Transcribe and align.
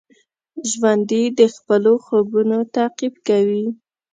ژوندي 0.71 1.23
د 1.39 1.41
خپلو 1.55 1.91
خوبونو 2.05 2.57
تعقیب 2.75 3.13
کوي 3.27 3.65